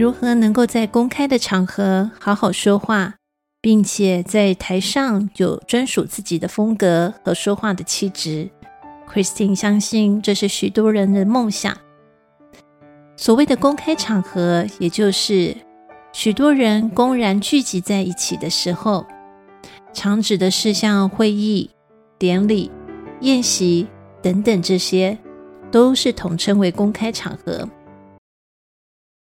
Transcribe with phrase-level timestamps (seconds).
[0.00, 3.16] 如何能够在公开的场合好好说话
[3.60, 8.48] 并且在台上有专属自己的风格和说话的气质。
[9.06, 11.76] Christine 相信这是许多人的梦想。
[13.14, 15.54] 所谓的公开场合也就是
[16.14, 19.04] 许多人公然聚集在一起的时候
[19.92, 21.68] 常指的是像会议
[22.18, 22.72] 典礼
[23.20, 23.86] 宴席
[24.22, 25.18] 等等这些
[25.70, 27.68] 都是统称为公开场合。